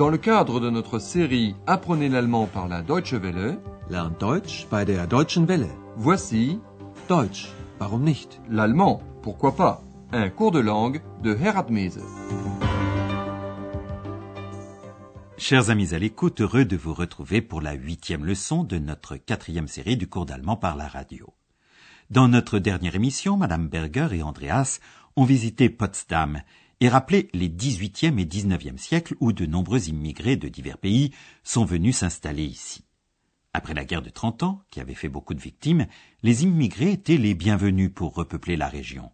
[0.00, 3.58] Dans le cadre de notre série Apprenez l'allemand par la Deutsche Welle,
[3.90, 5.68] Lernt Deutsch bei der Deutschen Welle.
[5.94, 6.58] voici
[7.06, 8.40] Deutsch, warum nicht?
[8.48, 9.82] l'allemand, pourquoi pas,
[10.12, 12.00] un cours de langue de Herat Mese.
[15.36, 19.68] Chers amis à l'écoute, heureux de vous retrouver pour la huitième leçon de notre quatrième
[19.68, 21.34] série du cours d'allemand par la radio.
[22.08, 24.80] Dans notre dernière émission, Madame Berger et Andreas
[25.16, 26.40] ont visité Potsdam
[26.80, 31.12] et rappelé les 18e et 19e siècles où de nombreux immigrés de divers pays
[31.44, 32.84] sont venus s'installer ici.
[33.52, 35.86] Après la guerre de 30 ans, qui avait fait beaucoup de victimes,
[36.22, 39.10] les immigrés étaient les bienvenus pour repeupler la région.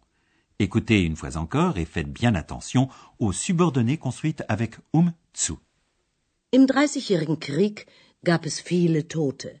[0.59, 5.59] Écoutez une fois encore et faites bien attention aux subordonnées construites avec um zu.
[6.51, 7.87] Im Dreißigjährigen Krieg
[8.23, 9.59] gab es viele Tote.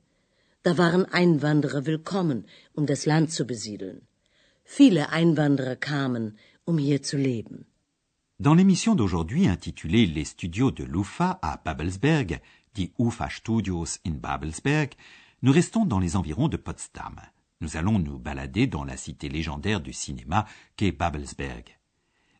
[0.63, 4.01] Da waren Einwanderer willkommen, um das Land zu besiedeln.
[4.63, 7.65] Viele Einwanderer kamen, um hier zu leben.
[8.39, 12.39] Dans l'émission d'aujourd'hui intitulée Les studios de l'UFA à Babelsberg,
[12.75, 14.93] die UFA Studios in Babelsberg,
[15.41, 17.15] nous restons dans les environs de Potsdam.
[17.61, 21.79] Nous allons nous balader dans la cité légendaire du cinéma qu'est Babelsberg.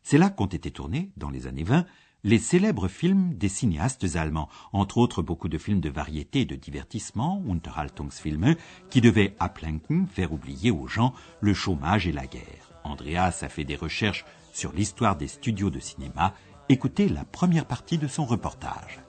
[0.04, 1.84] C'est là qu'ont été tournés, dans les années 20,
[2.22, 6.54] les célèbres films des cinéastes allemands, entre autres beaucoup de films de variété et de
[6.54, 8.54] divertissement, Unterhaltungsfilme,
[8.88, 12.72] qui devaient ablenken, faire oublier aux gens le chômage et la guerre.
[12.84, 16.34] Andreas a fait des recherches sur l'histoire des studios de cinéma.
[16.68, 19.00] Écoutez la première partie de son reportage.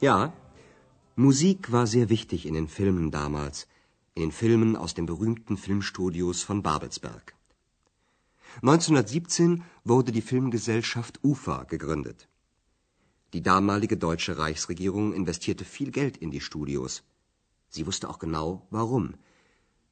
[0.00, 0.32] Ja,
[1.16, 3.66] Musik war sehr wichtig in den Filmen damals,
[4.14, 7.34] in den Filmen aus den berühmten Filmstudios von Babelsberg.
[8.56, 12.28] 1917 wurde die Filmgesellschaft UFA gegründet.
[13.32, 17.04] Die damalige deutsche Reichsregierung investierte viel Geld in die Studios.
[17.68, 19.14] Sie wusste auch genau, warum.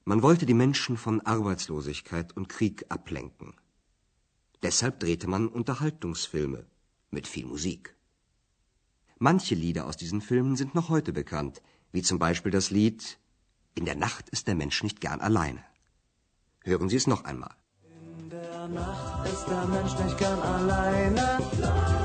[0.04, 3.54] Man wollte die Menschen von Arbeitslosigkeit und Krieg ablenken.
[4.62, 6.66] Deshalb drehte man Unterhaltungsfilme
[7.10, 7.94] mit viel Musik.
[9.18, 13.18] Manche Lieder aus diesen Filmen sind noch heute bekannt, wie zum Beispiel das Lied
[13.74, 15.64] In der Nacht ist der Mensch nicht gern alleine.
[16.64, 17.57] Hören Sie es noch einmal.
[18.74, 21.38] Nacht ist der Mensch nicht gern alleine.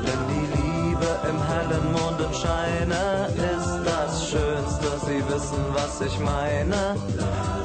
[0.05, 4.87] Denn die Liebe im hellen Mondenscheine ist das Schönste.
[5.05, 6.95] Sie wissen, was ich meine.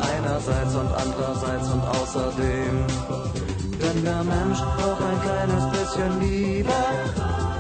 [0.01, 2.87] Einerseits und andererseits und außerdem.
[3.81, 6.79] Denn der Mensch braucht ein kleines bisschen Liebe.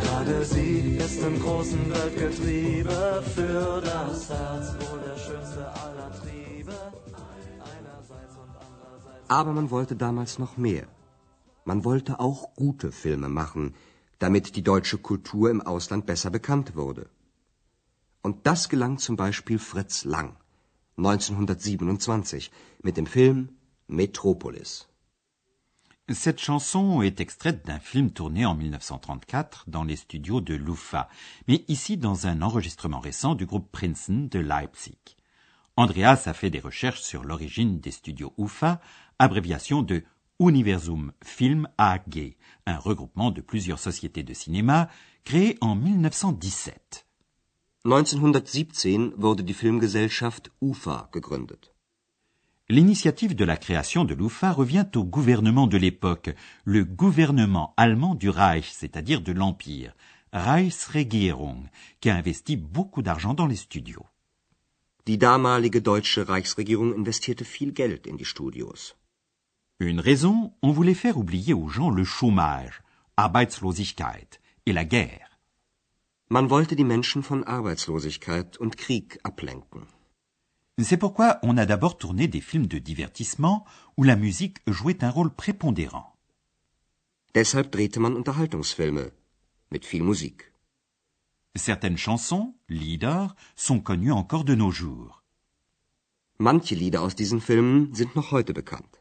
[0.02, 3.22] Gerade sie ist im großen Weltgetriebe.
[3.34, 6.72] Für das Herz wohl der schönste aller Triebe.
[9.28, 10.86] Aber man wollte damals noch mehr.
[11.68, 13.74] Man wollte auch gute Filme machen,
[14.18, 17.10] damit die deutsche Kultur im Ausland besser bekannt wurde.
[18.22, 20.34] Und das gelang zum Beispiel Fritz Lang
[20.96, 22.50] 1927
[22.82, 23.50] mit dem Film
[23.86, 24.88] Metropolis.
[26.10, 31.10] Cette chanson est extraite d'un film tourné en 1934 dans les studios de l'UFA,
[31.46, 34.96] mais ici dans un enregistrement récent du groupe Princeton de Leipzig.
[35.76, 38.80] Andreas a fait des recherches sur l'origine des studios UFA,
[39.18, 40.02] abréviation de
[40.40, 44.88] Universum Film AG, un regroupement de plusieurs sociétés de cinéma
[45.24, 47.06] créé en 1917.
[47.84, 51.72] 1917 wurde die Filmgesellschaft UFA gegründet.
[52.68, 56.30] L'initiative de la création de l'UFA revient au gouvernement de l'époque,
[56.64, 59.96] le gouvernement allemand du Reich, c'est-à-dire de l'Empire,
[60.32, 61.68] Reichsregierung,
[62.00, 64.06] qui a investi beaucoup d'argent dans les studios.
[65.06, 68.97] Die damalige deutsche Reichsregierung investierte viel Geld in die Studios.
[69.80, 72.82] Une raison, on voulait faire oublier aux gens le chômage,
[73.16, 75.38] Arbeitslosigkeit, et la guerre.
[76.30, 79.86] Man wollte die Menschen von Arbeitslosigkeit und Krieg ablenken.
[80.78, 83.64] C'est pourquoi on a d'abord tourné des films de divertissement
[83.96, 86.12] où la musique jouait un rôle prépondérant.
[87.34, 89.12] Deshalb drehte man Unterhaltungsfilme
[89.70, 90.52] mit viel Musik.
[91.54, 95.22] Certaines chansons, Lieder, sont connues encore de nos jours.
[96.38, 98.97] Manche Lieder aus diesen Filmen sind noch heute bekannt.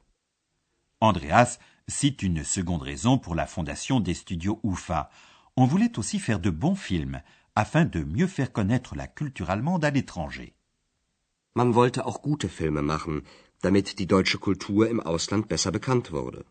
[1.00, 5.10] Andreas cite une seconde raison pour la fondation des studios UFA.
[5.56, 7.22] On voulait aussi faire de bons films
[7.56, 10.54] afin de mieux faire connaître la culture allemande à l'étranger.
[11.56, 13.24] Man wollte auch gute Filme machen,
[13.64, 16.46] damit die deutsche Kultur im Ausland besser bekannt wurde.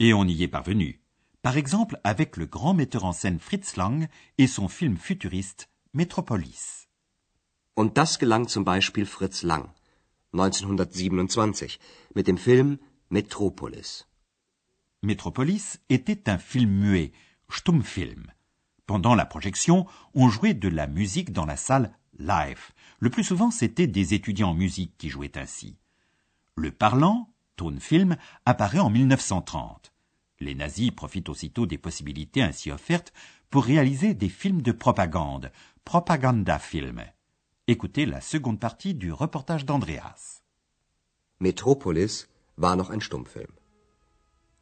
[0.00, 1.00] Et on y est parvenu.
[1.42, 6.88] Par exemple avec le grand metteur en scène Fritz Lang et son film futuriste Metropolis.
[7.74, 9.70] Und das gelang zum Beispiel Fritz Lang
[10.32, 11.78] 1927
[12.14, 12.78] mit dem Film
[13.10, 14.06] Metropolis.
[15.02, 17.12] Metropolis était un film muet,
[17.48, 18.26] Stummfilm.
[18.84, 22.60] Pendant la projection, on jouait de la musique dans la salle live.
[22.98, 25.78] Le plus souvent, c'était des étudiants en musique qui jouaient ainsi.
[26.54, 29.90] Le parlant, Tonfilm, apparaît en 1930.
[30.40, 33.14] Les nazis profitent aussitôt des possibilités ainsi offertes
[33.48, 35.50] pour réaliser des films de propagande,
[35.86, 37.02] propaganda-film.
[37.68, 40.42] Écoutez la seconde partie du reportage d'Andreas.
[41.40, 42.28] Metropolis
[42.60, 43.52] war noch ein Stummfilm.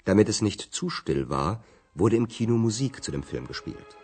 [0.04, 1.64] Damit es nicht zu still war,
[1.94, 3.96] wurde im Kino Musik zu dem Film gespielt.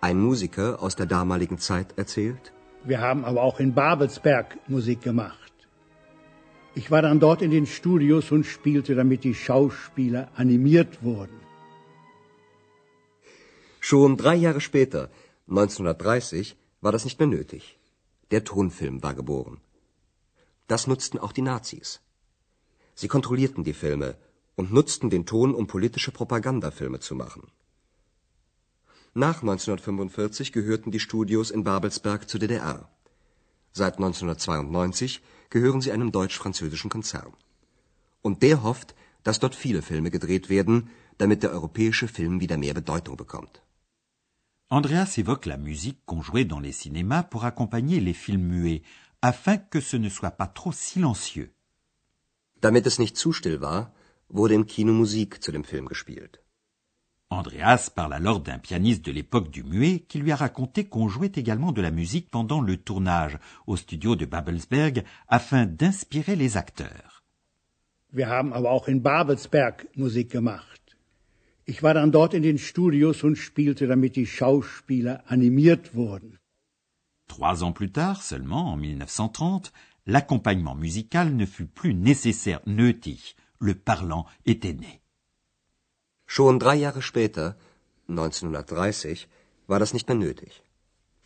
[0.00, 2.52] Ein Musiker aus der damaligen Zeit erzählt,
[2.84, 5.52] Wir haben aber auch in Babelsberg Musik gemacht.
[6.74, 11.40] Ich war dann dort in den Studios und spielte, damit die Schauspieler animiert wurden.
[13.80, 15.10] Schon drei Jahre später,
[15.48, 17.78] 1930, war das nicht mehr nötig.
[18.30, 19.58] Der Tonfilm war geboren.
[20.66, 22.00] Das nutzten auch die Nazis.
[22.94, 24.16] Sie kontrollierten die Filme
[24.56, 27.50] und nutzten den Ton, um politische Propagandafilme zu machen.
[29.16, 32.88] Nach 1945 gehörten die Studios in Babelsberg zur DDR.
[33.72, 37.32] Seit 1992 gehören sie einem deutsch-französischen Konzern.
[38.22, 42.74] Und der hofft, dass dort viele Filme gedreht werden, damit der europäische Film wieder mehr
[42.74, 43.62] Bedeutung bekommt.
[44.68, 48.82] Andreas évoque la musique qu'on jouait dans les cinémas pour accompagner les films muets,
[49.20, 51.50] afin que ce ne soit pas trop silencieux.
[52.60, 53.92] Damit es nicht zu still war,
[54.28, 56.43] wurde im Kino Musik zu dem Film gespielt.
[57.34, 61.32] Andreas parle alors d'un pianiste de l'époque du muet qui lui a raconté qu'on jouait
[61.34, 67.22] également de la musique pendant le tournage au studio de Babelsberg afin d'inspirer les acteurs.
[68.12, 70.96] Wir haben aber auch in Babelsberg Musik gemacht.
[71.66, 76.38] Ich war dann dort in den Studios und spielte, damit die Schauspieler animiert wurden.
[77.26, 79.72] Trois ans plus tard, seulement en 1930,
[80.06, 83.34] l'accompagnement musical ne fut plus nécessaire, nötig.
[83.58, 85.00] Le parlant était né.
[86.26, 87.56] Schon drei Jahre später,
[88.08, 89.28] 1930,
[89.66, 90.62] war das nicht mehr nötig.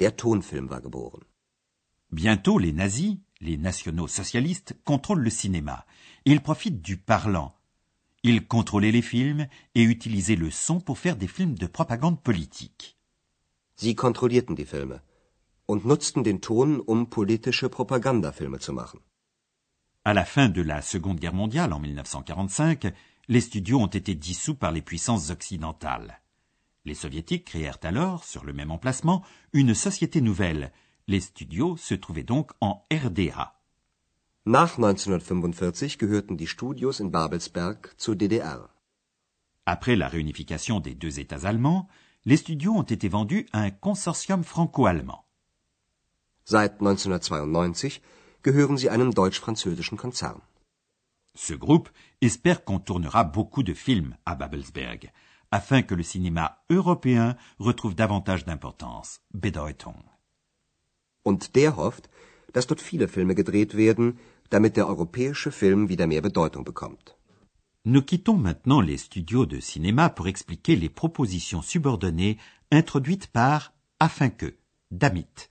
[0.00, 1.24] Der Tonfilm war geboren.
[2.10, 5.84] Bientôt, les nazis, les nationaux-socialistes, contrôlent le cinéma.
[6.24, 7.54] Ils profitent du parlant.
[8.22, 12.96] Ils contrôlaient les films et utilisaient le son pour faire des films de propagande politique.
[13.76, 15.02] Sie kontrollierten die Filme
[15.66, 19.00] und nutzten den Ton, um politische Propagandafilme zu machen.
[20.04, 22.92] À la fin de la Seconde Guerre mondiale, en 1945,
[23.28, 26.20] les studios ont été dissous par les puissances occidentales.
[26.86, 29.22] Les soviétiques créèrent alors, sur le même emplacement,
[29.52, 30.72] une société nouvelle.
[31.06, 33.54] Les studios se trouvaient donc en RDA.
[34.46, 38.70] Nach 1945 gehörten die Studios in Babelsberg zur DDR.
[39.66, 41.86] Après la réunification des deux États allemands,
[42.25, 45.26] les studios ont été vendus à un consortium franco-allemand.
[46.46, 48.00] Seit 1992
[48.42, 50.40] gehören sie einem deutsch-französischen Konzern.
[51.40, 51.88] Ce groupe
[52.20, 55.12] espère qu'on tournera beaucoup de films à Babelsberg,
[55.52, 59.20] afin que le cinéma européen retrouve davantage d'importance.
[59.32, 60.02] Bedeutung.
[61.23, 62.11] Und der hofft,
[62.55, 64.18] dass dort viele Filme gedreht werden,
[64.50, 67.16] damit der europäische Film wieder mehr Bedeutung bekommt.
[67.85, 72.38] Nous quittons maintenant les studios de cinéma pour expliquer les propositions subordonnées
[72.73, 74.59] introduites par afin que,
[74.90, 75.50] Damit.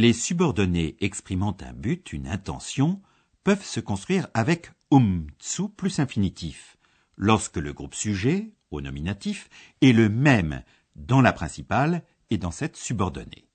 [0.00, 3.02] Les subordonnés exprimant un but, une intention,
[3.42, 6.76] peuvent se construire avec um zu plus infinitif,
[7.16, 9.48] lorsque le groupe sujet, au nominatif,
[9.80, 10.62] est le même
[10.94, 13.48] dans la principale et dans cette subordonnée.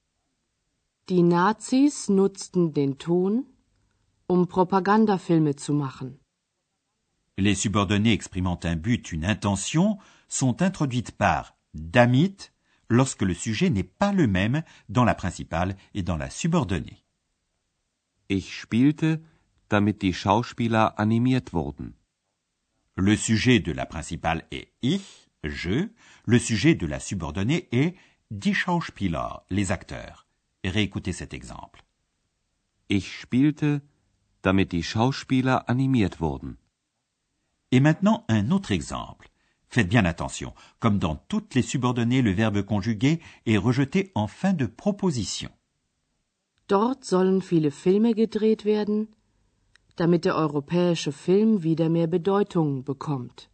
[1.08, 3.46] Die Nazis nutzten den Ton,
[4.28, 6.18] um Propagandafilme zu machen.
[7.38, 9.98] Les subordonnées exprimant un but, une intention,
[10.28, 12.36] sont introduites par damit
[12.94, 17.04] lorsque le sujet n'est pas le même dans la principale et dans la subordonnée.
[18.30, 19.20] Ich spielte,
[19.70, 21.94] damit die Schauspieler animiert wurden.
[22.96, 25.90] Le sujet de la principale est ich, je,
[26.26, 27.96] le sujet de la subordonnée est
[28.30, 30.28] die Schauspieler, les acteurs.
[30.64, 31.84] Réécoutez cet exemple.
[32.90, 33.82] Ich spielte,
[34.44, 36.58] damit die Schauspieler animiert wurden.
[37.72, 39.33] Et maintenant un autre exemple.
[39.74, 44.54] Faites bien attention, comme dans toutes les subordonnées, le verbe conjugué est rejeté en fin
[44.54, 45.50] de proposition.
[46.68, 49.08] Dort sollen viele Filme gedreht werden,
[49.98, 53.50] damit der europäische Film wieder mehr Bedeutung bekommt.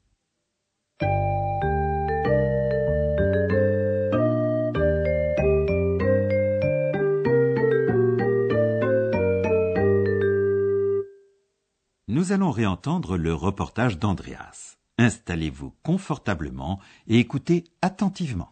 [12.10, 14.79] Nous allons réentendre le reportage d'Andreas.
[15.00, 18.52] Installez-vous confortablement et écoutez attentivement.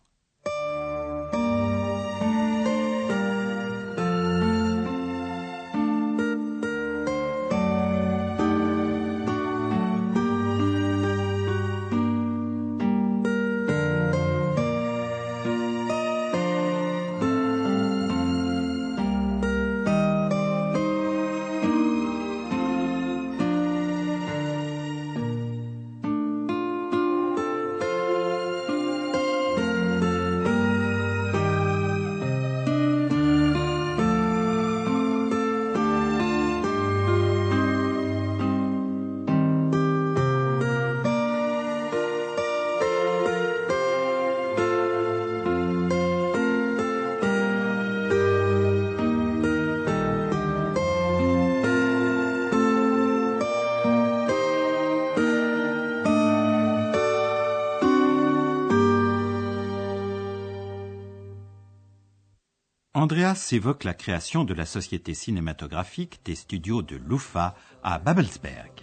[63.07, 68.73] Andreas évoque la création de la société cinématographique des studios de Lufa à Babelsberg.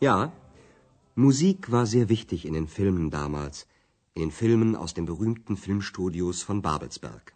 [0.00, 0.32] Ja,
[1.14, 3.68] Musik war sehr wichtig in den Filmen damals,
[4.14, 7.34] in den Filmen aus den berühmten Filmstudios von Babelsberg.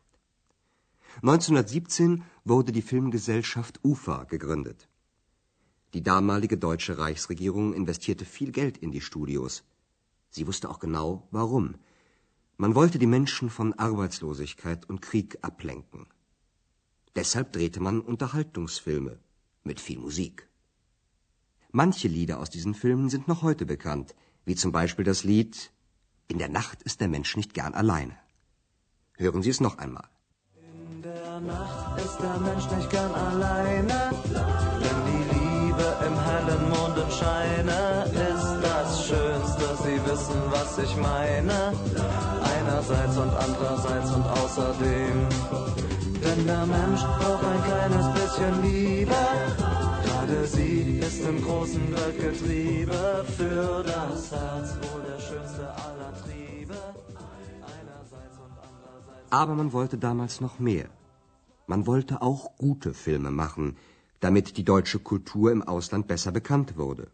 [1.20, 4.88] 1917 wurde die Filmgesellschaft UFA gegründet.
[5.92, 9.64] Die damalige deutsche Reichsregierung investierte viel Geld in die Studios.
[10.30, 11.74] Sie wusste auch genau, warum.
[12.56, 16.06] Man wollte die Menschen von Arbeitslosigkeit und Krieg ablenken.
[17.16, 19.18] Deshalb drehte man Unterhaltungsfilme
[19.64, 20.48] mit viel Musik.
[21.72, 25.72] Manche Lieder aus diesen Filmen sind noch heute bekannt, wie zum Beispiel das Lied
[26.28, 28.16] In der Nacht ist der Mensch nicht gern alleine.
[29.14, 30.08] Hören Sie es noch einmal.
[31.40, 34.10] Nacht ist der Mensch nicht gern alleine,
[34.82, 39.64] denn die Liebe im hellen Mondenscheine ist das Schönste.
[39.84, 41.72] Sie wissen, was ich meine,
[42.42, 45.28] einerseits und andererseits und außerdem.
[46.24, 49.14] Denn der Mensch braucht ein kleines bisschen Liebe,
[50.04, 56.74] gerade sie ist im großen Weltgetriebe für das Herz wohl der schönste aller Triebe.
[59.30, 60.86] Aber man wollte damals noch mehr.
[61.70, 63.76] Man wollte auch gute Filme machen,
[64.20, 67.10] damit die deutsche Kultur im Ausland besser bekannt wurde.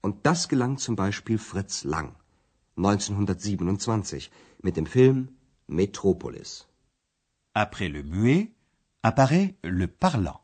[0.00, 2.16] Und das gelang zum Beispiel Fritz Lang
[2.76, 5.28] 1927 mit dem Film
[5.68, 6.66] Metropolis.
[7.54, 8.50] Après le muet
[9.02, 10.40] apparaît le parlant.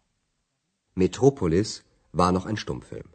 [0.95, 1.83] Metropolis
[2.13, 3.09] war noch ein Stummfilm.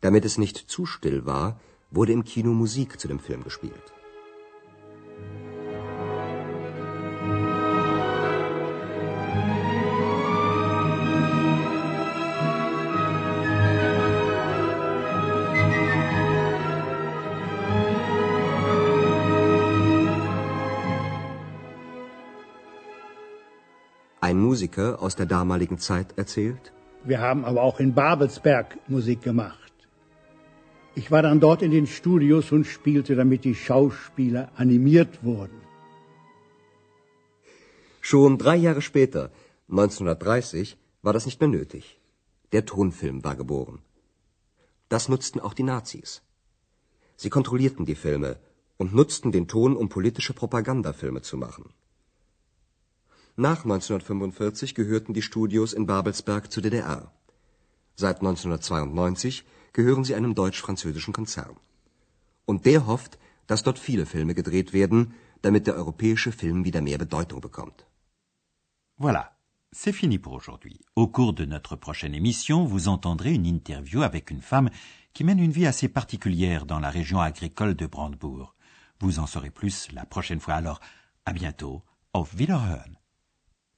[0.00, 1.60] Damit es nicht zu still war,
[1.90, 3.92] wurde im Kino Musik zu dem Film gespielt.
[24.48, 26.72] Musiker aus der damaligen Zeit erzählt,
[27.04, 29.72] Wir haben aber auch in Babelsberg Musik gemacht.
[30.94, 35.60] Ich war dann dort in den Studios und spielte, damit die Schauspieler animiert wurden.
[38.00, 39.30] Schon drei Jahre später,
[39.68, 42.00] 1930, war das nicht mehr nötig.
[42.52, 43.78] Der Tonfilm war geboren.
[44.88, 46.22] Das nutzten auch die Nazis.
[47.16, 48.38] Sie kontrollierten die Filme
[48.76, 51.66] und nutzten den Ton, um politische Propagandafilme zu machen.
[53.48, 57.10] Nach 1945 gehörten die Studios in Babelsberg zur DDR.
[57.96, 61.56] Seit 1992 gehören sie einem deutsch-französischen Konzern.
[62.44, 66.98] Und der hofft, dass dort viele Filme gedreht werden, damit der europäische Film wieder mehr
[66.98, 67.86] Bedeutung bekommt.
[68.98, 69.24] Voilà,
[69.72, 70.78] c'est fini pour aujourd'hui.
[70.94, 74.68] Au cours de notre prochaine émission, vous entendrez une interview avec une femme
[75.14, 78.54] qui mène une vie assez particulière dans la région agricole de Brandebourg.
[79.00, 80.80] Vous en saurez plus la prochaine fois, alors
[81.24, 81.82] à bientôt.
[82.12, 82.99] Auf Wiederhören.